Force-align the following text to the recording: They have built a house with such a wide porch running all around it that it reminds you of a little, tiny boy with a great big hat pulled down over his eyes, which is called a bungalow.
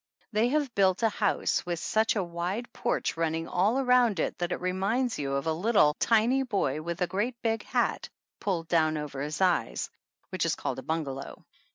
They 0.31 0.47
have 0.47 0.73
built 0.73 1.03
a 1.03 1.09
house 1.09 1.63
with 1.63 1.77
such 1.77 2.15
a 2.15 2.23
wide 2.23 2.73
porch 2.73 3.17
running 3.17 3.47
all 3.47 3.77
around 3.77 4.19
it 4.19 4.35
that 4.39 4.51
it 4.51 4.59
reminds 4.59 5.19
you 5.19 5.33
of 5.33 5.45
a 5.45 5.53
little, 5.53 5.93
tiny 5.99 6.41
boy 6.41 6.81
with 6.81 7.03
a 7.03 7.05
great 7.05 7.39
big 7.43 7.61
hat 7.61 8.09
pulled 8.39 8.67
down 8.67 8.97
over 8.97 9.21
his 9.21 9.41
eyes, 9.41 9.91
which 10.29 10.43
is 10.43 10.55
called 10.55 10.79
a 10.79 10.81
bungalow. 10.81 11.45